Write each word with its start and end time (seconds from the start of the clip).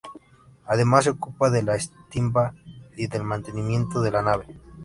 Además 0.65 1.03
se 1.03 1.11
ocupaba 1.11 1.51
de 1.51 1.61
la 1.61 1.75
estiba 1.75 2.55
y 2.97 3.05
del 3.05 3.23
mantenimiento 3.23 4.01
de 4.01 4.09
la 4.09 4.23
nave. 4.23 4.47